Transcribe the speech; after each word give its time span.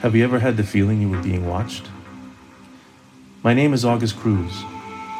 Have 0.00 0.16
you 0.16 0.24
ever 0.24 0.38
had 0.38 0.56
the 0.56 0.64
feeling 0.64 1.02
you 1.02 1.10
were 1.10 1.20
being 1.20 1.46
watched? 1.46 1.86
My 3.42 3.52
name 3.52 3.74
is 3.74 3.84
August 3.84 4.16
Cruz. 4.16 4.50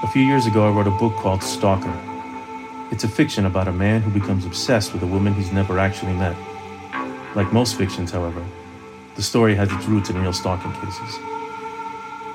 A 0.03 0.06
few 0.06 0.22
years 0.22 0.46
ago, 0.46 0.67
I 0.67 0.71
wrote 0.71 0.87
a 0.87 0.99
book 0.99 1.14
called 1.17 1.42
Stalker. 1.42 1.95
It's 2.90 3.04
a 3.04 3.08
fiction 3.08 3.45
about 3.45 3.69
a 3.69 3.72
man 3.72 4.01
who 4.01 4.10
becomes 4.10 4.46
obsessed 4.46 4.95
with 4.95 5.03
a 5.03 5.06
woman 5.06 5.35
he's 5.35 5.53
never 5.53 5.78
actually 5.78 6.14
met. 6.14 6.35
Like 7.37 7.53
most 7.53 7.77
fictions, 7.77 8.10
however, 8.10 8.42
the 9.17 9.22
story 9.22 9.54
has 9.54 9.71
its 9.71 9.85
roots 9.85 10.08
in 10.08 10.19
real 10.19 10.32
stalking 10.32 10.72
cases. 10.72 11.19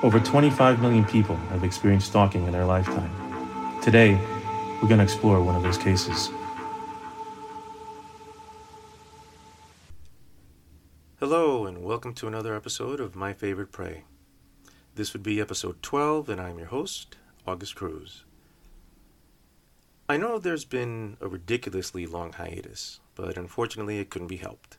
Over 0.04 0.20
25 0.20 0.80
million 0.80 1.04
people 1.04 1.34
have 1.50 1.64
experienced 1.64 2.06
stalking 2.06 2.46
in 2.46 2.52
their 2.52 2.64
lifetime. 2.64 3.10
Today, 3.82 4.14
we're 4.80 4.88
going 4.88 4.98
to 4.98 5.04
explore 5.04 5.42
one 5.42 5.56
of 5.56 5.64
those 5.64 5.78
cases. 5.78 6.30
Welcome 12.06 12.14
to 12.14 12.28
another 12.28 12.54
episode 12.54 13.00
of 13.00 13.16
My 13.16 13.32
Favorite 13.32 13.72
Prey. 13.72 14.04
This 14.94 15.12
would 15.12 15.24
be 15.24 15.40
episode 15.40 15.82
12, 15.82 16.28
and 16.28 16.40
I'm 16.40 16.56
your 16.56 16.68
host, 16.68 17.16
August 17.44 17.74
Cruz. 17.74 18.22
I 20.08 20.16
know 20.16 20.38
there's 20.38 20.64
been 20.64 21.16
a 21.20 21.26
ridiculously 21.26 22.06
long 22.06 22.34
hiatus, 22.34 23.00
but 23.16 23.36
unfortunately 23.36 23.98
it 23.98 24.08
couldn't 24.08 24.28
be 24.28 24.36
helped. 24.36 24.76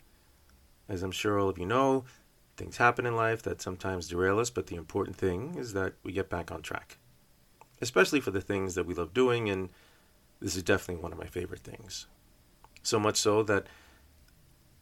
As 0.88 1.04
I'm 1.04 1.12
sure 1.12 1.38
all 1.38 1.50
of 1.50 1.58
you 1.58 1.66
know, 1.66 2.06
things 2.56 2.78
happen 2.78 3.06
in 3.06 3.18
life 3.18 3.44
that 3.44 3.62
sometimes 3.62 4.08
derail 4.08 4.40
us, 4.40 4.50
but 4.50 4.68
the 4.68 4.78
important 4.78 5.18
thing 5.18 5.56
is 5.58 5.74
that 5.74 5.96
we 6.04 6.14
get 6.14 6.30
back 6.30 6.50
on 6.50 6.62
track. 6.62 6.98
Especially 7.82 8.22
for 8.22 8.32
the 8.32 8.40
things 8.40 8.74
that 8.76 8.86
we 8.86 8.94
love 8.94 9.14
doing, 9.14 9.50
and 9.50 9.68
this 10.40 10.56
is 10.56 10.64
definitely 10.64 11.04
one 11.04 11.12
of 11.12 11.20
my 11.20 11.28
favorite 11.28 11.60
things. 11.60 12.08
So 12.84 12.98
much 12.98 13.18
so 13.18 13.44
that 13.44 13.68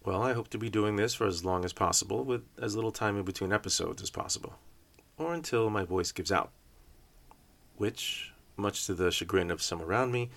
well, 0.05 0.21
I 0.21 0.33
hope 0.33 0.49
to 0.49 0.59
be 0.59 0.69
doing 0.69 0.95
this 0.95 1.15
for 1.15 1.25
as 1.25 1.43
long 1.43 1.65
as 1.65 1.73
possible, 1.73 2.23
with 2.23 2.43
as 2.61 2.75
little 2.75 2.91
time 2.91 3.17
in 3.17 3.25
between 3.25 3.51
episodes 3.51 4.03
as 4.03 4.11
possible, 4.11 4.53
or 5.17 5.33
until 5.33 5.69
my 5.71 5.83
voice 5.83 6.11
gives 6.11 6.31
out. 6.31 6.51
Which, 7.75 8.31
much 8.55 8.85
to 8.85 8.93
the 8.93 9.11
chagrin 9.11 9.49
of 9.49 9.63
some 9.63 9.81
around 9.81 10.11
me, 10.11 10.29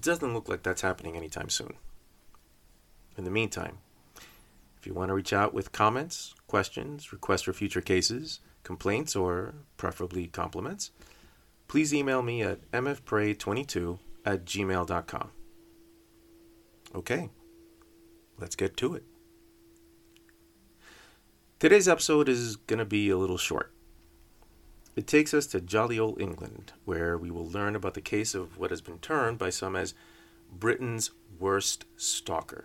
doesn't 0.00 0.32
look 0.32 0.48
like 0.48 0.62
that's 0.62 0.80
happening 0.80 1.14
anytime 1.14 1.50
soon. 1.50 1.74
In 3.18 3.24
the 3.24 3.30
meantime, 3.30 3.78
if 4.78 4.86
you 4.86 4.94
want 4.94 5.10
to 5.10 5.14
reach 5.14 5.34
out 5.34 5.52
with 5.52 5.72
comments, 5.72 6.34
questions, 6.46 7.12
requests 7.12 7.42
for 7.42 7.52
future 7.52 7.82
cases, 7.82 8.40
complaints, 8.62 9.14
or 9.14 9.54
preferably 9.76 10.26
compliments, 10.26 10.90
please 11.68 11.92
email 11.92 12.22
me 12.22 12.42
at 12.42 12.70
mfprey22 12.72 13.98
at 14.24 14.46
gmail.com. 14.46 15.30
Okay 16.94 17.28
let's 18.40 18.56
get 18.56 18.76
to 18.78 18.94
it. 18.94 19.04
Today's 21.58 21.88
episode 21.88 22.28
is 22.28 22.56
going 22.56 22.78
to 22.78 22.84
be 22.84 23.10
a 23.10 23.18
little 23.18 23.36
short. 23.36 23.72
It 24.96 25.06
takes 25.06 25.34
us 25.34 25.46
to 25.48 25.60
jolly 25.60 25.98
old 25.98 26.20
England, 26.20 26.72
where 26.84 27.16
we 27.16 27.30
will 27.30 27.46
learn 27.46 27.76
about 27.76 27.94
the 27.94 28.00
case 28.00 28.34
of 28.34 28.58
what 28.58 28.70
has 28.70 28.80
been 28.80 28.98
termed 28.98 29.38
by 29.38 29.50
some 29.50 29.76
as 29.76 29.94
Britain's 30.50 31.10
worst 31.38 31.84
stalker. 31.96 32.64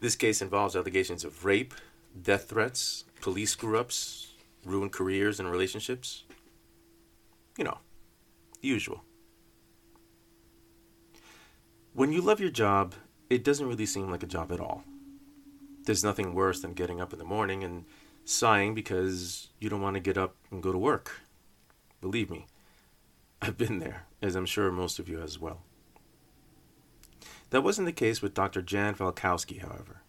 This 0.00 0.14
case 0.14 0.40
involves 0.40 0.76
allegations 0.76 1.24
of 1.24 1.44
rape, 1.44 1.74
death 2.22 2.48
threats, 2.48 3.04
police 3.20 3.50
screw 3.50 3.78
ups, 3.78 4.34
ruined 4.64 4.92
careers 4.92 5.40
and 5.40 5.50
relationships. 5.50 6.24
You 7.56 7.64
know, 7.64 7.78
the 8.62 8.68
usual. 8.68 9.02
When 11.94 12.12
you 12.12 12.20
love 12.20 12.38
your 12.38 12.50
job 12.50 12.94
it 13.30 13.44
doesn't 13.44 13.68
really 13.68 13.86
seem 13.86 14.10
like 14.10 14.22
a 14.22 14.26
job 14.26 14.50
at 14.52 14.60
all. 14.60 14.84
There's 15.84 16.04
nothing 16.04 16.34
worse 16.34 16.60
than 16.60 16.72
getting 16.72 17.00
up 17.00 17.12
in 17.12 17.18
the 17.18 17.24
morning 17.24 17.62
and 17.62 17.84
sighing 18.24 18.74
because 18.74 19.48
you 19.58 19.68
don't 19.68 19.82
want 19.82 19.94
to 19.94 20.00
get 20.00 20.18
up 20.18 20.34
and 20.50 20.62
go 20.62 20.72
to 20.72 20.78
work. 20.78 21.20
Believe 22.00 22.30
me, 22.30 22.46
I've 23.40 23.58
been 23.58 23.78
there, 23.78 24.06
as 24.22 24.34
I'm 24.34 24.46
sure 24.46 24.70
most 24.70 24.98
of 24.98 25.08
you 25.08 25.20
as 25.20 25.38
well. 25.38 25.60
That 27.50 27.62
wasn't 27.62 27.86
the 27.86 27.92
case 27.92 28.20
with 28.20 28.34
Dr. 28.34 28.60
Jan 28.60 28.94
Falkowski, 28.94 29.60
however. 29.60 30.02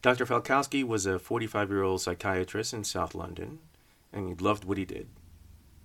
Dr. 0.00 0.26
Falkowski 0.26 0.84
was 0.84 1.06
a 1.06 1.18
45 1.18 1.70
year 1.70 1.82
old 1.82 2.00
psychiatrist 2.00 2.74
in 2.74 2.84
South 2.84 3.14
London, 3.14 3.58
and 4.12 4.28
he 4.28 4.34
loved 4.34 4.64
what 4.64 4.78
he 4.78 4.84
did. 4.84 5.08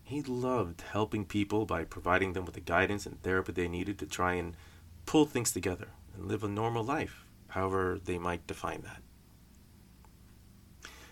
He 0.04 0.22
loved 0.22 0.82
helping 0.92 1.26
people 1.26 1.66
by 1.66 1.84
providing 1.84 2.34
them 2.34 2.46
with 2.46 2.56
the 2.56 2.62
guidance 2.62 3.06
and 3.06 3.22
therapy 3.22 3.52
they 3.52 3.68
needed 3.68 4.00
to 4.00 4.06
try 4.06 4.34
and 4.34 4.56
pull 5.06 5.26
things 5.26 5.52
together 5.52 5.90
and 6.20 6.28
live 6.28 6.44
a 6.44 6.50
normal 6.50 6.84
life, 6.84 7.26
however 7.48 7.98
they 8.04 8.18
might 8.18 8.46
define 8.46 8.82
that. 8.82 9.02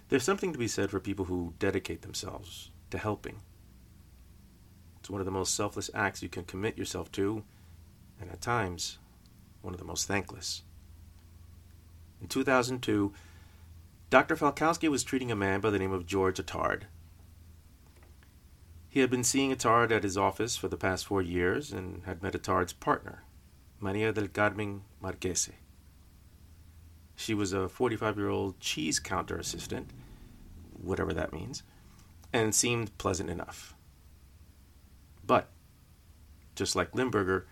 There's 0.10 0.24
something 0.24 0.52
to 0.54 0.60
be 0.60 0.68
said 0.68 0.90
for 0.90 1.00
people 1.00 1.26
who 1.26 1.54
dedicate 1.60 2.02
themselves 2.02 2.72
to 2.92 2.98
helping. 2.98 3.42
It's 5.00 5.10
one 5.10 5.22
of 5.22 5.26
the 5.26 5.32
most 5.32 5.56
selfless 5.56 5.90
acts 5.94 6.22
you 6.22 6.30
can 6.30 6.44
commit 6.44 6.78
yourself 6.78 7.12
to, 7.14 7.44
and 8.20 8.30
at 8.30 8.42
times, 8.42 9.00
one 9.62 9.74
of 9.74 9.80
the 9.80 9.86
most 9.86 10.08
thankless. 10.08 10.64
In 12.22 12.28
2002, 12.28 13.14
Dr. 14.10 14.36
Falkowski 14.36 14.90
was 14.90 15.04
treating 15.04 15.32
a 15.32 15.36
man 15.36 15.60
by 15.60 15.70
the 15.70 15.80
name 15.80 15.92
of 15.92 16.06
George 16.06 16.40
Attard. 16.40 16.84
He 18.90 19.02
had 19.02 19.10
been 19.10 19.24
seeing 19.24 19.54
Attard 19.54 19.92
at 19.92 20.04
his 20.04 20.18
office 20.18 20.56
for 20.56 20.68
the 20.68 20.78
past 20.78 21.06
four 21.06 21.22
years 21.22 21.72
and 21.72 22.04
had 22.04 22.24
met 22.24 22.34
Attard's 22.34 22.74
partner, 22.74 23.24
Maria 23.80 24.12
del 24.12 24.28
Carmen 24.28 24.82
Marquez. 25.02 25.50
She 27.16 27.34
was 27.34 27.54
a 27.54 27.70
45 27.70 28.18
year 28.18 28.30
old 28.30 28.60
cheese 28.60 29.00
counter 29.00 29.38
assistant, 29.38 29.90
whatever 30.74 31.14
that 31.14 31.34
means, 31.34 31.64
and 32.34 32.54
seemed 32.54 32.98
pleasant 32.98 33.30
enough. 33.30 33.76
But, 35.26 35.50
just 36.56 36.76
like 36.76 36.96
Limburger, 36.96 37.46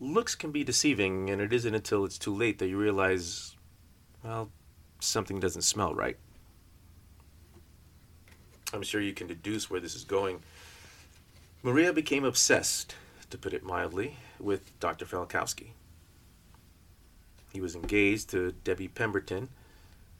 looks 0.00 0.34
can 0.34 0.50
be 0.50 0.64
deceiving, 0.64 1.30
and 1.30 1.40
it 1.40 1.52
isn't 1.52 1.74
until 1.74 2.04
it's 2.04 2.18
too 2.18 2.34
late 2.34 2.58
that 2.58 2.68
you 2.68 2.78
realize, 2.78 3.56
well, 4.22 4.50
something 5.00 5.38
doesn't 5.40 5.62
smell 5.62 5.94
right. 5.94 6.16
I'm 8.72 8.82
sure 8.82 9.00
you 9.00 9.12
can 9.12 9.26
deduce 9.26 9.70
where 9.70 9.80
this 9.80 9.94
is 9.94 10.04
going. 10.04 10.42
Maria 11.62 11.92
became 11.92 12.24
obsessed, 12.24 12.96
to 13.30 13.38
put 13.38 13.52
it 13.52 13.62
mildly, 13.62 14.16
with 14.44 14.78
Dr. 14.80 15.04
Falkowski. 15.04 15.70
He 17.52 17.60
was 17.60 17.74
engaged 17.74 18.30
to 18.30 18.52
Debbie 18.52 18.88
Pemberton, 18.88 19.48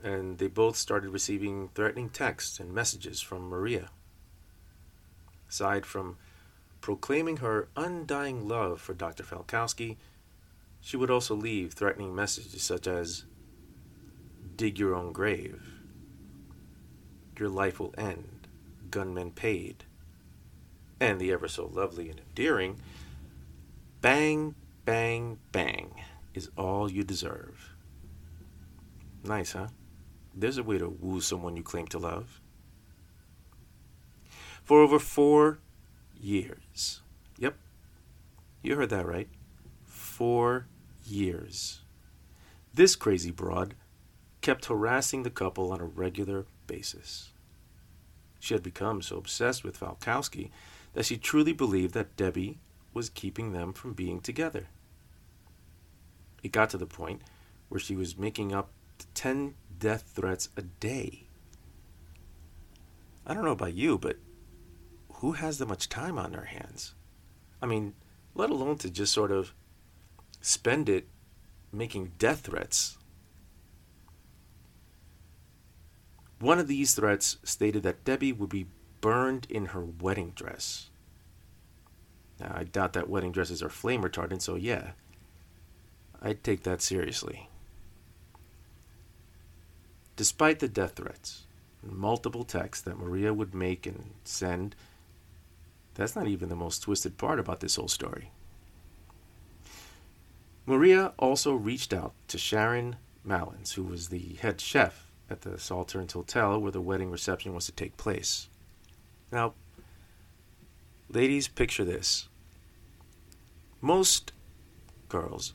and 0.02 0.38
they 0.38 0.46
both 0.46 0.76
started 0.76 1.10
receiving 1.10 1.68
threatening 1.74 2.08
texts 2.08 2.60
and 2.60 2.72
messages 2.72 3.20
from 3.20 3.48
Maria. 3.48 3.90
Aside 5.48 5.84
from 5.84 6.16
proclaiming 6.80 7.38
her 7.38 7.68
undying 7.76 8.46
love 8.46 8.80
for 8.80 8.94
Dr. 8.94 9.22
Falkowski, 9.22 9.96
she 10.80 10.96
would 10.96 11.10
also 11.10 11.34
leave 11.34 11.72
threatening 11.72 12.14
messages 12.14 12.62
such 12.62 12.86
as 12.86 13.24
Dig 14.56 14.78
your 14.78 14.94
own 14.94 15.12
grave, 15.12 15.62
Your 17.38 17.48
life 17.48 17.80
will 17.80 17.94
end, 17.98 18.46
gunmen 18.90 19.32
paid, 19.32 19.84
and 21.00 21.20
the 21.20 21.32
ever 21.32 21.48
so 21.48 21.66
lovely 21.66 22.08
and 22.10 22.20
endearing 22.20 22.78
Bang, 24.04 24.54
bang, 24.84 25.38
bang 25.50 25.90
is 26.34 26.50
all 26.58 26.92
you 26.92 27.04
deserve. 27.04 27.74
Nice, 29.24 29.52
huh? 29.52 29.68
There's 30.34 30.58
a 30.58 30.62
way 30.62 30.76
to 30.76 30.90
woo 30.90 31.22
someone 31.22 31.56
you 31.56 31.62
claim 31.62 31.86
to 31.86 31.98
love. 31.98 32.42
For 34.62 34.82
over 34.82 34.98
four 34.98 35.60
years. 36.20 37.00
Yep, 37.38 37.56
you 38.60 38.76
heard 38.76 38.90
that 38.90 39.06
right. 39.06 39.30
Four 39.86 40.66
years. 41.06 41.80
This 42.74 42.96
crazy 42.96 43.30
broad 43.30 43.72
kept 44.42 44.66
harassing 44.66 45.22
the 45.22 45.30
couple 45.30 45.72
on 45.72 45.80
a 45.80 45.86
regular 45.86 46.44
basis. 46.66 47.30
She 48.38 48.52
had 48.52 48.62
become 48.62 49.00
so 49.00 49.16
obsessed 49.16 49.64
with 49.64 49.80
Falkowski 49.80 50.50
that 50.92 51.06
she 51.06 51.16
truly 51.16 51.54
believed 51.54 51.94
that 51.94 52.16
Debbie 52.16 52.58
was 52.94 53.10
keeping 53.10 53.52
them 53.52 53.72
from 53.72 53.92
being 53.92 54.20
together. 54.20 54.68
It 56.42 56.52
got 56.52 56.70
to 56.70 56.78
the 56.78 56.86
point 56.86 57.22
where 57.68 57.80
she 57.80 57.96
was 57.96 58.16
making 58.16 58.54
up 58.54 58.70
10 59.14 59.54
death 59.78 60.04
threats 60.14 60.48
a 60.56 60.62
day. 60.62 61.24
I 63.26 63.34
don't 63.34 63.44
know 63.44 63.50
about 63.50 63.74
you, 63.74 63.98
but 63.98 64.16
who 65.14 65.32
has 65.32 65.58
that 65.58 65.68
much 65.68 65.88
time 65.88 66.18
on 66.18 66.32
their 66.32 66.44
hands? 66.44 66.94
I 67.60 67.66
mean, 67.66 67.94
let 68.34 68.50
alone 68.50 68.78
to 68.78 68.90
just 68.90 69.12
sort 69.12 69.32
of 69.32 69.54
spend 70.40 70.88
it 70.88 71.08
making 71.72 72.12
death 72.18 72.40
threats. 72.40 72.98
One 76.38 76.58
of 76.58 76.68
these 76.68 76.94
threats 76.94 77.38
stated 77.42 77.82
that 77.84 78.04
Debbie 78.04 78.32
would 78.32 78.50
be 78.50 78.66
burned 79.00 79.46
in 79.48 79.66
her 79.66 79.84
wedding 79.84 80.32
dress. 80.34 80.90
Now, 82.40 82.52
I 82.54 82.64
doubt 82.64 82.92
that 82.94 83.08
wedding 83.08 83.32
dresses 83.32 83.62
are 83.62 83.68
flame 83.68 84.02
retardant, 84.02 84.42
so 84.42 84.56
yeah, 84.56 84.92
I'd 86.20 86.42
take 86.42 86.62
that 86.64 86.82
seriously. 86.82 87.48
Despite 90.16 90.58
the 90.58 90.68
death 90.68 90.96
threats, 90.96 91.46
and 91.82 91.92
multiple 91.92 92.44
texts 92.44 92.84
that 92.84 92.98
Maria 92.98 93.34
would 93.34 93.54
make 93.54 93.86
and 93.86 94.12
send, 94.24 94.74
that's 95.94 96.16
not 96.16 96.26
even 96.26 96.48
the 96.48 96.56
most 96.56 96.80
twisted 96.80 97.18
part 97.18 97.38
about 97.38 97.60
this 97.60 97.76
whole 97.76 97.88
story. 97.88 98.30
Maria 100.66 101.12
also 101.18 101.54
reached 101.54 101.92
out 101.92 102.14
to 102.28 102.38
Sharon 102.38 102.96
Malins, 103.22 103.72
who 103.72 103.82
was 103.82 104.08
the 104.08 104.34
head 104.40 104.60
chef 104.60 105.10
at 105.28 105.42
the 105.42 105.58
Saltern's 105.58 106.12
Hotel 106.12 106.58
where 106.58 106.72
the 106.72 106.80
wedding 106.80 107.10
reception 107.10 107.54
was 107.54 107.66
to 107.66 107.72
take 107.72 107.96
place. 107.96 108.48
Now, 109.30 109.54
ladies, 111.08 111.48
picture 111.48 111.84
this. 111.84 112.28
Most 113.80 114.32
girls, 115.08 115.54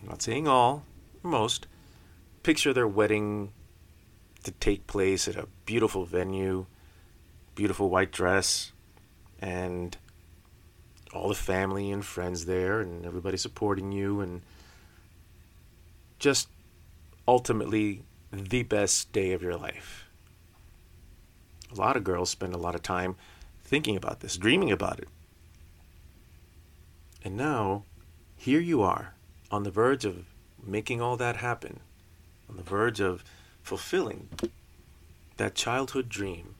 I'm 0.00 0.08
not 0.08 0.22
saying 0.22 0.48
all, 0.48 0.84
most, 1.22 1.66
picture 2.42 2.72
their 2.72 2.88
wedding 2.88 3.52
to 4.44 4.50
take 4.52 4.86
place 4.86 5.28
at 5.28 5.36
a 5.36 5.48
beautiful 5.66 6.04
venue, 6.04 6.66
beautiful 7.54 7.90
white 7.90 8.12
dress, 8.12 8.72
and 9.40 9.96
all 11.12 11.28
the 11.28 11.34
family 11.34 11.90
and 11.90 12.04
friends 12.04 12.46
there, 12.46 12.80
and 12.80 13.04
everybody 13.04 13.36
supporting 13.36 13.92
you, 13.92 14.20
and 14.20 14.42
just 16.18 16.48
ultimately 17.26 18.02
the 18.32 18.62
best 18.62 19.12
day 19.12 19.32
of 19.32 19.42
your 19.42 19.56
life. 19.56 20.06
A 21.72 21.74
lot 21.74 21.96
of 21.96 22.04
girls 22.04 22.30
spend 22.30 22.54
a 22.54 22.58
lot 22.58 22.74
of 22.74 22.82
time 22.82 23.16
thinking 23.70 23.96
about 23.96 24.18
this, 24.18 24.36
dreaming 24.36 24.72
about 24.72 24.98
it. 24.98 25.08
And 27.22 27.36
now, 27.36 27.84
here 28.36 28.58
you 28.58 28.82
are 28.82 29.14
on 29.48 29.62
the 29.62 29.70
verge 29.70 30.04
of 30.04 30.34
making 30.60 31.00
all 31.00 31.16
that 31.18 31.36
happen, 31.36 31.78
on 32.48 32.56
the 32.56 32.64
verge 32.64 32.98
of 32.98 33.22
fulfilling 33.62 34.28
that 35.36 35.54
childhood 35.54 36.08
dream 36.08 36.56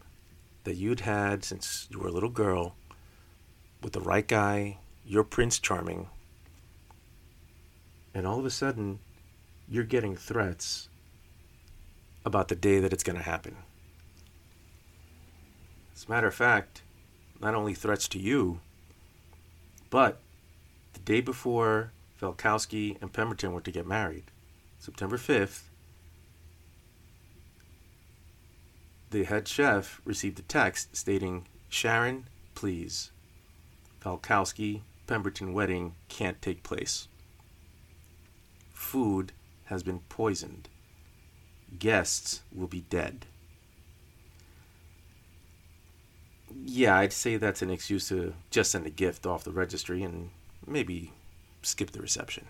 that 0.63 0.77
you'd 0.77 1.01
had 1.01 1.45
since 1.45 1.89
you 1.91 1.99
were 1.99 2.07
a 2.07 2.13
little 2.13 2.31
girl 2.31 2.77
with 3.83 3.93
the 3.93 4.01
right 4.01 4.29
guy, 4.29 4.79
you're 5.05 5.25
Prince 5.25 5.59
Charming, 5.59 6.07
and 8.15 8.25
all 8.25 8.39
of 8.39 8.47
a 8.47 8.51
sudden, 8.51 9.01
you're 9.69 9.83
getting 9.83 10.15
threats 10.15 10.89
about 12.25 12.47
the 12.47 12.55
day 12.55 12.79
that 12.79 12.93
it's 12.93 13.03
going 13.03 13.19
to 13.19 13.25
happen. 13.25 13.57
As 15.97 16.05
a 16.05 16.11
matter 16.11 16.29
of 16.29 16.35
fact, 16.35 16.83
not 17.41 17.55
only 17.55 17.75
threats 17.75 18.09
to 18.09 18.19
you, 18.19 18.61
but 19.89 20.21
the 20.93 21.01
day 21.01 21.21
before 21.21 21.93
Falkowski 22.21 23.01
and 23.01 23.13
Pemberton 23.13 23.53
were 23.53 23.61
to 23.61 23.73
get 23.73 23.87
married, 23.87 24.25
September 24.79 25.17
5th, 25.17 25.63
the 29.11 29.25
head 29.25 29.49
chef 29.49 30.01
received 30.05 30.39
a 30.39 30.43
text 30.43 30.97
stating, 30.97 31.47
Sharon, 31.69 32.27
please. 32.55 33.11
Falkowski 34.01 34.83
Pemberton 35.07 35.53
wedding 35.53 35.95
can't 36.09 36.41
take 36.41 36.63
place. 36.63 37.09
Food 38.73 39.33
has 39.65 39.83
been 39.83 40.01
poisoned. 40.09 40.69
Guests 41.79 42.43
will 42.55 42.67
be 42.67 42.83
dead. 42.83 43.27
Yeah, 46.55 46.97
I'd 46.97 47.13
say 47.13 47.37
that's 47.37 47.63
an 47.63 47.71
excuse 47.71 48.09
to 48.09 48.35
just 48.51 48.73
send 48.73 48.87
a 48.87 48.91
gift 48.91 49.27
off 49.27 49.45
the 49.45 49.53
registry 49.53 50.03
and 50.03 50.31
maybe 50.67 51.13
skip 51.63 51.91
the 51.91 52.01
reception. 52.01 52.47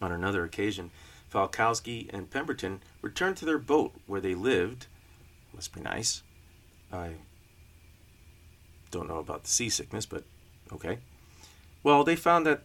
On 0.00 0.12
another 0.12 0.44
occasion, 0.44 0.90
Falkowski 1.32 2.12
and 2.12 2.30
Pemberton 2.30 2.80
returned 3.02 3.36
to 3.38 3.44
their 3.44 3.58
boat 3.58 3.94
where 4.06 4.20
they 4.20 4.34
lived. 4.34 4.86
Must 5.52 5.72
be 5.72 5.80
nice. 5.80 6.22
I 6.92 7.14
don't 8.90 9.08
know 9.08 9.18
about 9.18 9.44
the 9.44 9.50
seasickness, 9.50 10.06
but 10.06 10.24
okay. 10.72 10.98
Well, 11.82 12.04
they 12.04 12.16
found 12.16 12.46
that 12.46 12.62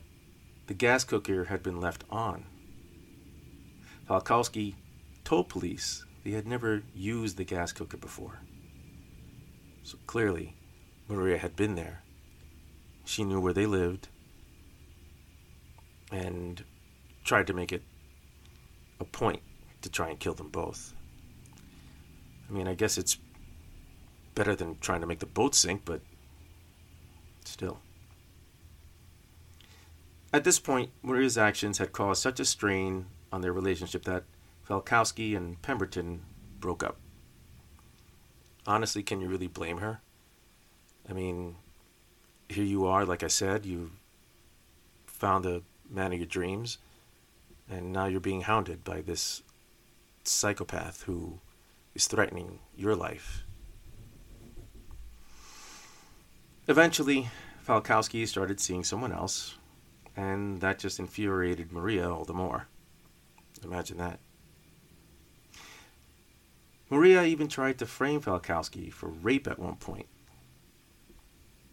the 0.68 0.74
gas 0.74 1.04
cooker 1.04 1.46
had 1.46 1.64
been 1.64 1.82
left 1.82 2.04
on. 2.10 2.46
Falkowski 4.08 4.76
told 5.24 5.50
police 5.50 6.06
they 6.24 6.32
had 6.32 6.48
never 6.48 6.84
used 6.96 7.38
the 7.38 7.44
gas 7.44 7.72
cooker 7.72 7.98
before. 7.98 8.40
So 9.84 9.98
clearly, 10.06 10.56
Maria 11.08 11.38
had 11.38 11.56
been 11.56 11.76
there. 11.76 12.04
She 13.06 13.24
knew 13.24 13.40
where 13.40 13.54
they 13.54 13.66
lived 13.66 14.08
and 16.12 16.64
tried 17.24 17.48
to 17.48 17.54
make 17.54 17.72
it 17.72 17.84
a 19.00 19.06
point 19.06 19.42
to 19.82 19.90
try 19.90 20.10
and 20.10 20.20
kill 20.20 20.34
them 20.34 20.50
both. 20.50 20.94
I 22.50 22.54
mean, 22.54 22.68
I 22.68 22.74
guess 22.74 22.98
it's 22.98 23.18
better 24.36 24.56
than 24.56 24.78
trying 24.80 25.02
to 25.02 25.08
make 25.08 25.20
the 25.20 25.26
boat 25.26 25.56
sink, 25.56 25.84
but 25.86 26.02
still. 27.46 27.80
At 30.32 30.44
this 30.44 30.60
point, 30.60 30.92
Maria's 31.02 31.38
actions 31.38 31.80
had 31.80 31.92
caused 31.92 32.22
such 32.22 32.40
a 32.40 32.46
strain 32.46 33.08
on 33.32 33.42
their 33.42 33.54
relationship 33.54 34.04
that 34.04 34.24
Falkowski 34.68 35.36
and 35.36 35.60
Pemberton 35.62 36.22
broke 36.60 36.84
up. 36.84 36.98
Honestly, 38.70 39.02
can 39.02 39.20
you 39.20 39.28
really 39.28 39.48
blame 39.48 39.80
her? 39.80 40.00
I 41.10 41.14
mean, 41.14 41.56
here 42.48 42.64
you 42.64 42.86
are, 42.86 43.04
like 43.04 43.24
I 43.24 43.28
said, 43.28 43.66
you 43.66 43.90
found 45.08 45.44
the 45.44 45.64
man 45.90 46.14
of 46.14 46.20
your 46.20 46.28
dreams, 46.28 46.78
and 47.68 47.92
now 47.92 48.06
you're 48.06 48.20
being 48.20 48.42
hounded 48.42 48.84
by 48.84 49.02
this 49.02 49.42
psychopath 50.24 51.02
who 51.02 51.40
is 51.96 52.06
threatening 52.06 52.60
your 52.78 52.96
life. 52.96 53.42
Eventually, 56.68 57.30
Falkowski 57.68 58.28
started 58.28 58.60
seeing 58.60 58.84
someone 58.84 59.12
else, 59.12 59.56
and 60.16 60.62
that 60.62 60.78
just 60.78 61.00
infuriated 61.00 61.72
Maria 61.72 62.08
all 62.08 62.24
the 62.24 62.36
more. 62.36 62.68
Imagine 63.64 63.98
that. 63.98 64.20
Maria 66.90 67.24
even 67.24 67.48
tried 67.48 67.78
to 67.78 67.86
frame 67.86 68.22
Falkowski 68.22 68.92
for 68.92 69.10
rape 69.10 69.48
at 69.48 69.60
one 69.60 69.76
point. 69.76 70.08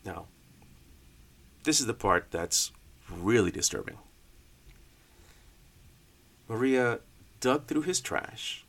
Now, 0.05 0.27
this 1.65 1.81
is 1.81 1.87
the 1.87 1.95
part 1.95 2.31
that's 2.31 2.71
really 3.11 3.51
disturbing. 3.51 3.99
Maria 6.49 7.01
dug 7.41 7.67
through 7.67 7.83
his 7.83 8.01
trash, 8.01 8.65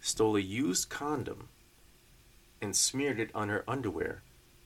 stole 0.00 0.36
a 0.36 0.40
used 0.40 0.88
condom, 0.88 1.48
and 2.62 2.76
smeared 2.76 3.18
it 3.18 3.30
on 3.34 3.48
her 3.48 3.64
underwear 3.66 4.22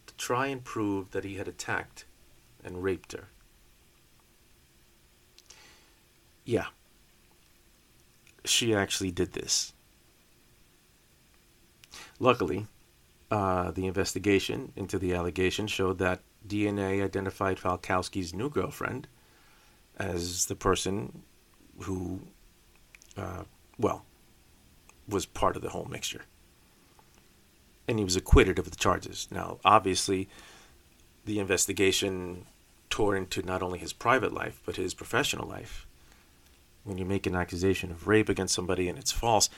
to 0.06 0.14
try 0.16 0.48
and 0.48 0.64
prove 0.64 1.12
that 1.12 1.24
he 1.24 1.36
had 1.36 1.48
attacked 1.48 2.04
and 2.62 2.82
raped 2.82 3.12
her. 3.12 3.28
Yeah, 6.44 6.66
she 8.44 8.74
actually 8.74 9.10
did 9.10 9.32
this. 9.32 9.72
Luckily, 12.18 12.66
uh, 13.30 13.70
the 13.70 13.86
investigation 13.86 14.72
into 14.76 14.98
the 14.98 15.14
allegation 15.14 15.66
showed 15.66 15.98
that 15.98 16.20
DNA 16.46 17.02
identified 17.02 17.58
Falkowski's 17.58 18.34
new 18.34 18.50
girlfriend 18.50 19.08
as 19.98 20.46
the 20.46 20.54
person 20.54 21.22
who, 21.80 22.20
uh, 23.16 23.44
well, 23.78 24.04
was 25.08 25.26
part 25.26 25.56
of 25.56 25.62
the 25.62 25.70
whole 25.70 25.86
mixture. 25.86 26.22
And 27.86 27.98
he 27.98 28.04
was 28.04 28.16
acquitted 28.16 28.58
of 28.58 28.70
the 28.70 28.76
charges. 28.76 29.28
Now, 29.30 29.58
obviously, 29.64 30.28
the 31.24 31.38
investigation 31.38 32.46
tore 32.90 33.16
into 33.16 33.42
not 33.42 33.62
only 33.62 33.78
his 33.78 33.92
private 33.92 34.32
life, 34.32 34.60
but 34.64 34.76
his 34.76 34.94
professional 34.94 35.48
life. 35.48 35.86
When 36.84 36.98
you 36.98 37.04
make 37.04 37.26
an 37.26 37.34
accusation 37.34 37.90
of 37.90 38.06
rape 38.06 38.28
against 38.28 38.54
somebody 38.54 38.88
and 38.88 38.98
it's 38.98 39.12
false, 39.12 39.48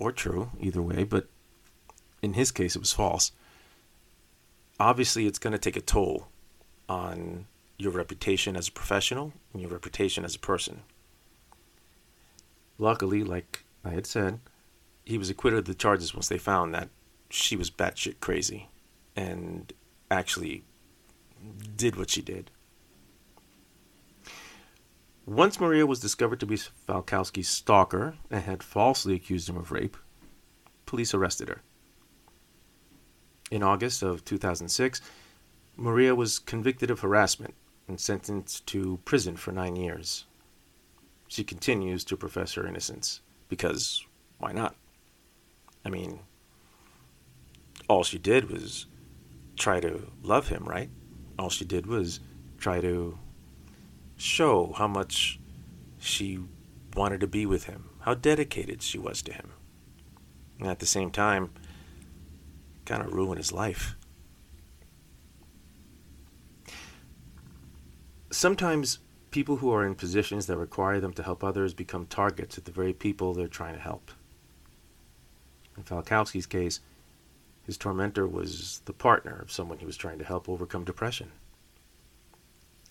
or 0.00 0.10
true, 0.10 0.50
either 0.58 0.82
way, 0.82 1.04
but 1.04 1.28
in 2.22 2.32
his 2.32 2.50
case, 2.50 2.74
it 2.74 2.80
was 2.80 2.92
false. 2.92 3.32
Obviously, 4.80 5.26
it's 5.26 5.38
going 5.38 5.52
to 5.52 5.58
take 5.58 5.76
a 5.76 5.80
toll 5.80 6.28
on 6.88 7.46
your 7.76 7.92
reputation 7.92 8.56
as 8.56 8.68
a 8.68 8.72
professional 8.72 9.32
and 9.52 9.62
your 9.62 9.70
reputation 9.70 10.24
as 10.24 10.34
a 10.34 10.40
person. 10.40 10.82
Luckily, 12.78 13.22
like 13.22 13.64
I 13.84 13.90
had 13.90 14.06
said, 14.06 14.40
he 15.04 15.18
was 15.18 15.30
acquitted 15.30 15.60
of 15.60 15.64
the 15.66 15.74
charges 15.74 16.14
once 16.14 16.28
they 16.28 16.38
found 16.38 16.74
that 16.74 16.88
she 17.28 17.56
was 17.56 17.70
batshit 17.70 18.20
crazy 18.20 18.68
and 19.14 19.72
actually 20.10 20.64
did 21.76 21.96
what 21.96 22.10
she 22.10 22.22
did. 22.22 22.50
Once 25.30 25.60
Maria 25.60 25.86
was 25.86 26.00
discovered 26.00 26.40
to 26.40 26.46
be 26.46 26.56
Falkowski's 26.56 27.48
stalker 27.48 28.16
and 28.32 28.42
had 28.42 28.64
falsely 28.64 29.14
accused 29.14 29.48
him 29.48 29.56
of 29.56 29.70
rape, 29.70 29.96
police 30.86 31.14
arrested 31.14 31.48
her. 31.48 31.62
In 33.48 33.62
August 33.62 34.02
of 34.02 34.24
2006, 34.24 35.00
Maria 35.76 36.16
was 36.16 36.40
convicted 36.40 36.90
of 36.90 36.98
harassment 36.98 37.54
and 37.86 38.00
sentenced 38.00 38.66
to 38.66 38.98
prison 39.04 39.36
for 39.36 39.52
nine 39.52 39.76
years. 39.76 40.24
she 41.28 41.44
continues 41.44 42.02
to 42.02 42.16
profess 42.16 42.54
her 42.54 42.66
innocence 42.66 43.20
because 43.48 44.04
why 44.38 44.50
not? 44.50 44.74
I 45.84 45.90
mean, 45.90 46.18
all 47.88 48.02
she 48.02 48.18
did 48.18 48.50
was 48.50 48.86
try 49.56 49.78
to 49.78 50.10
love 50.24 50.48
him, 50.48 50.64
right? 50.64 50.90
All 51.38 51.50
she 51.50 51.64
did 51.64 51.86
was 51.86 52.18
try 52.58 52.80
to 52.80 53.16
show 54.20 54.74
how 54.76 54.86
much 54.86 55.40
she 55.98 56.38
wanted 56.94 57.20
to 57.20 57.26
be 57.26 57.46
with 57.46 57.64
him, 57.64 57.90
how 58.00 58.14
dedicated 58.14 58.82
she 58.82 58.98
was 58.98 59.22
to 59.22 59.32
him. 59.32 59.52
And 60.58 60.68
at 60.68 60.78
the 60.78 60.86
same 60.86 61.10
time, 61.10 61.50
kind 62.84 63.02
of 63.02 63.12
ruin 63.12 63.38
his 63.38 63.52
life. 63.52 63.96
Sometimes 68.30 68.98
people 69.30 69.56
who 69.56 69.72
are 69.72 69.86
in 69.86 69.94
positions 69.94 70.46
that 70.46 70.56
require 70.56 71.00
them 71.00 71.12
to 71.14 71.22
help 71.22 71.42
others 71.42 71.72
become 71.72 72.06
targets 72.06 72.58
of 72.58 72.64
the 72.64 72.72
very 72.72 72.92
people 72.92 73.32
they're 73.32 73.48
trying 73.48 73.74
to 73.74 73.80
help. 73.80 74.10
In 75.76 75.82
Falkowski's 75.82 76.46
case, 76.46 76.80
his 77.64 77.76
tormentor 77.76 78.26
was 78.26 78.82
the 78.84 78.92
partner 78.92 79.38
of 79.40 79.52
someone 79.52 79.78
he 79.78 79.86
was 79.86 79.96
trying 79.96 80.18
to 80.18 80.24
help 80.24 80.48
overcome 80.48 80.84
depression. 80.84 81.32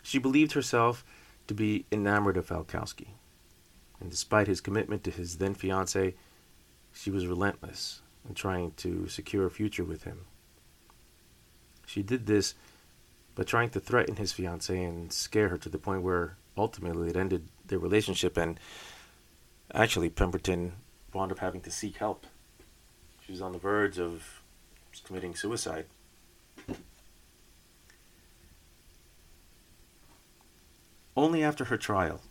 She 0.10 0.18
believed 0.18 0.54
herself 0.54 1.06
to 1.46 1.54
be 1.54 1.86
enamored 1.92 2.36
of 2.36 2.48
Falkowski, 2.48 3.10
and 4.00 4.10
despite 4.10 4.48
his 4.48 4.60
commitment 4.60 5.04
to 5.04 5.12
his 5.12 5.38
then 5.38 5.54
fiancee, 5.54 6.16
she 6.92 7.12
was 7.12 7.28
relentless 7.28 8.02
in 8.28 8.34
trying 8.34 8.72
to 8.78 9.08
secure 9.08 9.46
a 9.46 9.52
future 9.52 9.84
with 9.84 10.06
him. 10.06 10.22
She 11.86 12.02
did 12.02 12.26
this 12.26 12.56
by 13.36 13.44
trying 13.44 13.70
to 13.70 13.80
threaten 13.80 14.16
his 14.16 14.32
fiancee 14.32 14.82
and 14.82 15.14
scare 15.14 15.50
her 15.50 15.60
to 15.60 15.70
the 15.70 15.78
point 15.78 16.02
where 16.02 16.38
ultimately 16.58 17.10
it 17.10 17.16
ended 17.16 17.48
their 17.68 17.78
relationship 17.78 18.36
and 18.36 18.60
actually 19.76 20.10
Pemberton 20.10 20.72
wound 21.14 21.32
up 21.32 21.38
having 21.38 21.62
to 21.62 21.70
seek 21.70 21.98
help. 21.98 22.26
She 23.24 23.32
was 23.32 23.44
on 23.44 23.52
the 23.52 23.60
verge 23.60 24.00
of 24.00 24.42
committing 25.04 25.36
suicide. 25.36 25.86
Only 31.20 31.44
after 31.44 31.66
her 31.66 31.76
trial, 31.76 32.22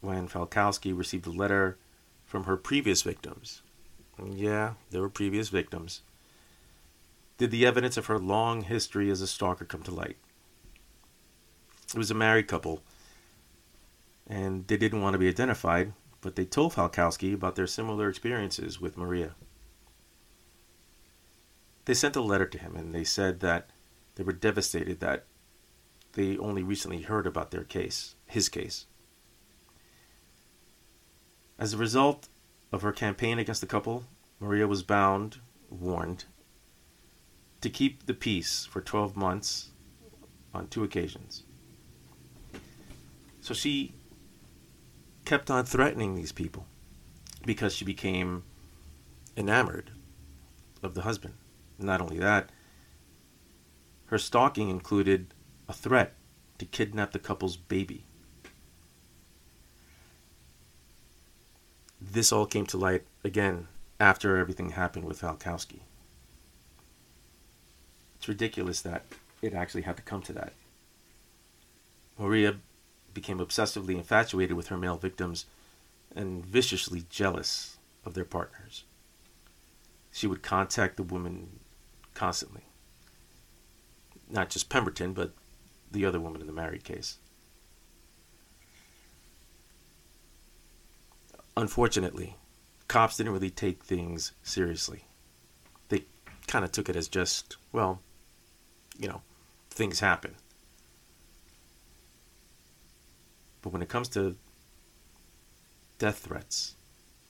when 0.00 0.26
Falkowski 0.26 0.96
received 0.96 1.26
a 1.26 1.30
letter 1.30 1.76
from 2.24 2.44
her 2.44 2.56
previous 2.56 3.02
victims, 3.02 3.60
yeah, 4.24 4.72
there 4.88 5.02
were 5.02 5.10
previous 5.10 5.50
victims, 5.50 6.00
did 7.36 7.50
the 7.50 7.66
evidence 7.66 7.98
of 7.98 8.06
her 8.06 8.18
long 8.18 8.62
history 8.62 9.10
as 9.10 9.20
a 9.20 9.26
stalker 9.26 9.66
come 9.66 9.82
to 9.82 9.90
light. 9.90 10.16
It 11.88 11.98
was 11.98 12.10
a 12.10 12.14
married 12.14 12.48
couple, 12.48 12.82
and 14.26 14.66
they 14.66 14.78
didn't 14.78 15.02
want 15.02 15.12
to 15.12 15.18
be 15.18 15.28
identified, 15.28 15.92
but 16.22 16.36
they 16.36 16.46
told 16.46 16.72
Falkowski 16.72 17.34
about 17.34 17.56
their 17.56 17.66
similar 17.66 18.08
experiences 18.08 18.80
with 18.80 18.96
Maria. 18.96 19.34
They 21.84 21.92
sent 21.92 22.16
a 22.16 22.22
letter 22.22 22.46
to 22.46 22.56
him, 22.56 22.76
and 22.76 22.94
they 22.94 23.04
said 23.04 23.40
that 23.40 23.68
they 24.14 24.24
were 24.24 24.32
devastated 24.32 25.00
that 25.00 25.26
they 26.12 26.36
only 26.38 26.62
recently 26.62 27.02
heard 27.02 27.26
about 27.26 27.50
their 27.50 27.64
case, 27.64 28.14
his 28.26 28.48
case. 28.48 28.86
As 31.58 31.72
a 31.72 31.78
result 31.78 32.28
of 32.70 32.82
her 32.82 32.92
campaign 32.92 33.38
against 33.38 33.60
the 33.60 33.66
couple, 33.66 34.04
Maria 34.40 34.66
was 34.66 34.82
bound, 34.82 35.38
warned, 35.70 36.24
to 37.60 37.70
keep 37.70 38.06
the 38.06 38.14
peace 38.14 38.66
for 38.66 38.80
12 38.80 39.16
months 39.16 39.70
on 40.52 40.66
two 40.66 40.82
occasions. 40.82 41.44
So 43.40 43.54
she 43.54 43.94
kept 45.24 45.50
on 45.50 45.64
threatening 45.64 46.14
these 46.14 46.32
people 46.32 46.66
because 47.46 47.74
she 47.74 47.84
became 47.84 48.44
enamored 49.36 49.92
of 50.82 50.94
the 50.94 51.02
husband. 51.02 51.34
Not 51.78 52.00
only 52.00 52.18
that, 52.18 52.50
her 54.06 54.18
stalking 54.18 54.68
included 54.68 55.32
a 55.72 55.74
threat 55.74 56.12
to 56.58 56.66
kidnap 56.66 57.12
the 57.12 57.18
couple's 57.18 57.56
baby. 57.56 58.04
This 61.98 62.30
all 62.30 62.44
came 62.44 62.66
to 62.66 62.76
light 62.76 63.04
again 63.24 63.68
after 63.98 64.36
everything 64.36 64.70
happened 64.70 65.06
with 65.06 65.22
Falkowski. 65.22 65.80
It's 68.16 68.28
ridiculous 68.28 68.82
that 68.82 69.06
it 69.40 69.54
actually 69.54 69.82
had 69.82 69.96
to 69.96 70.02
come 70.02 70.20
to 70.22 70.34
that. 70.34 70.52
Maria 72.18 72.56
became 73.14 73.38
obsessively 73.38 73.96
infatuated 73.96 74.54
with 74.54 74.68
her 74.68 74.76
male 74.76 74.98
victims 74.98 75.46
and 76.14 76.44
viciously 76.44 77.06
jealous 77.08 77.78
of 78.04 78.12
their 78.12 78.26
partners. 78.26 78.84
She 80.12 80.26
would 80.26 80.42
contact 80.42 80.98
the 80.98 81.02
woman 81.02 81.60
constantly. 82.12 82.64
Not 84.28 84.50
just 84.50 84.68
Pemberton, 84.68 85.14
but 85.14 85.32
the 85.92 86.04
other 86.04 86.20
woman 86.20 86.40
in 86.40 86.46
the 86.46 86.52
married 86.52 86.84
case. 86.84 87.18
Unfortunately, 91.56 92.36
cops 92.88 93.18
didn't 93.18 93.32
really 93.32 93.50
take 93.50 93.84
things 93.84 94.32
seriously. 94.42 95.04
They 95.88 96.04
kind 96.46 96.64
of 96.64 96.72
took 96.72 96.88
it 96.88 96.96
as 96.96 97.08
just, 97.08 97.56
well, 97.72 98.00
you 98.98 99.08
know, 99.08 99.20
things 99.70 100.00
happen. 100.00 100.34
But 103.60 103.72
when 103.72 103.82
it 103.82 103.88
comes 103.88 104.08
to 104.10 104.36
death 105.98 106.18
threats, 106.18 106.74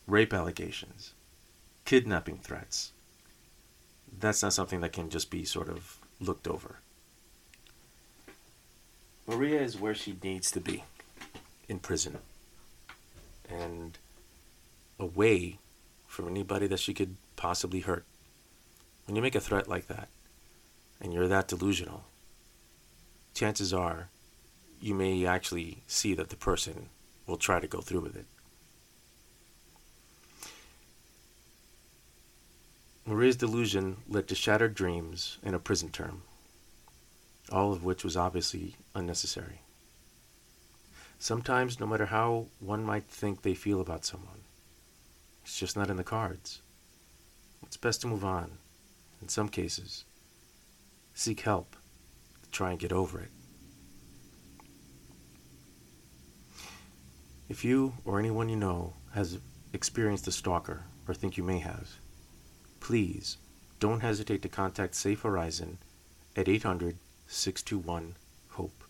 rape 0.06 0.32
allegations, 0.32 1.12
kidnapping 1.84 2.38
threats, 2.38 2.92
that's 4.18 4.42
not 4.42 4.52
something 4.52 4.80
that 4.80 4.92
can 4.92 5.10
just 5.10 5.30
be 5.30 5.44
sort 5.44 5.68
of 5.68 5.98
looked 6.20 6.46
over. 6.46 6.78
Maria 9.26 9.60
is 9.60 9.78
where 9.78 9.94
she 9.94 10.16
needs 10.22 10.50
to 10.50 10.60
be 10.60 10.84
in 11.68 11.78
prison 11.78 12.18
and 13.48 13.98
away 14.98 15.58
from 16.06 16.28
anybody 16.28 16.66
that 16.66 16.80
she 16.80 16.92
could 16.92 17.16
possibly 17.36 17.80
hurt. 17.80 18.04
When 19.06 19.16
you 19.16 19.22
make 19.22 19.34
a 19.34 19.40
threat 19.40 19.68
like 19.68 19.86
that, 19.86 20.08
and 21.00 21.12
you're 21.12 21.28
that 21.28 21.48
delusional, 21.48 22.04
chances 23.34 23.72
are 23.72 24.08
you 24.80 24.94
may 24.94 25.24
actually 25.26 25.78
see 25.86 26.14
that 26.14 26.28
the 26.28 26.36
person 26.36 26.88
will 27.26 27.36
try 27.36 27.60
to 27.60 27.66
go 27.66 27.80
through 27.80 28.00
with 28.00 28.16
it. 28.16 28.26
Maria's 33.06 33.36
delusion 33.36 33.96
led 34.08 34.28
to 34.28 34.34
shattered 34.34 34.74
dreams 34.74 35.38
and 35.42 35.54
a 35.54 35.58
prison 35.58 35.90
term, 35.90 36.22
all 37.52 37.72
of 37.72 37.84
which 37.84 38.02
was 38.02 38.16
obviously 38.16 38.76
unnecessary. 38.94 39.60
Sometimes, 41.18 41.78
no 41.78 41.86
matter 41.86 42.06
how 42.06 42.46
one 42.58 42.82
might 42.82 43.04
think 43.04 43.42
they 43.42 43.54
feel 43.54 43.80
about 43.80 44.04
someone, 44.04 44.40
it's 45.44 45.58
just 45.58 45.76
not 45.76 45.90
in 45.90 45.96
the 45.96 46.02
cards. 46.02 46.62
It's 47.62 47.76
best 47.76 48.00
to 48.00 48.06
move 48.06 48.24
on. 48.24 48.58
In 49.20 49.28
some 49.28 49.48
cases, 49.48 50.04
seek 51.14 51.40
help 51.40 51.76
to 52.42 52.50
try 52.50 52.70
and 52.70 52.78
get 52.78 52.92
over 52.92 53.20
it. 53.20 53.30
If 57.48 57.64
you 57.64 57.92
or 58.04 58.18
anyone 58.18 58.48
you 58.48 58.56
know 58.56 58.94
has 59.14 59.38
experienced 59.72 60.26
a 60.26 60.32
stalker 60.32 60.84
or 61.06 61.14
think 61.14 61.36
you 61.36 61.44
may 61.44 61.58
have, 61.58 61.88
please 62.80 63.36
don't 63.78 64.00
hesitate 64.00 64.42
to 64.42 64.48
contact 64.48 64.94
Safe 64.94 65.20
Horizon 65.20 65.78
at 66.34 66.48
800 66.48 66.96
621 67.32 68.14
HOPE. 68.50 68.84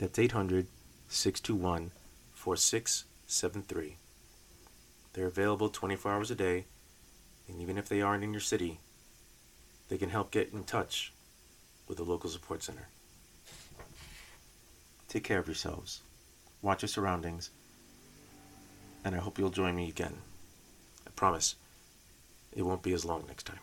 That's 0.00 0.18
800 0.18 0.66
621 1.08 1.92
4673. 2.34 3.96
They're 5.12 5.26
available 5.26 5.68
24 5.68 6.12
hours 6.12 6.32
a 6.32 6.34
day, 6.34 6.64
and 7.48 7.60
even 7.60 7.78
if 7.78 7.88
they 7.88 8.02
aren't 8.02 8.24
in 8.24 8.32
your 8.32 8.40
city, 8.40 8.80
they 9.88 9.98
can 9.98 10.10
help 10.10 10.32
get 10.32 10.52
in 10.52 10.64
touch 10.64 11.12
with 11.86 11.98
the 11.98 12.04
local 12.04 12.28
support 12.28 12.64
center. 12.64 12.88
Take 15.06 15.22
care 15.22 15.38
of 15.38 15.46
yourselves, 15.46 16.00
watch 16.60 16.82
your 16.82 16.88
surroundings, 16.88 17.50
and 19.04 19.14
I 19.14 19.18
hope 19.18 19.38
you'll 19.38 19.50
join 19.50 19.76
me 19.76 19.88
again. 19.88 20.16
I 21.06 21.10
promise 21.10 21.54
it 22.52 22.62
won't 22.62 22.82
be 22.82 22.92
as 22.92 23.04
long 23.04 23.24
next 23.28 23.46
time. 23.46 23.60